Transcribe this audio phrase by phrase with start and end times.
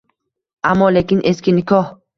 [0.71, 1.99] Ammo-lekin eski nikoh...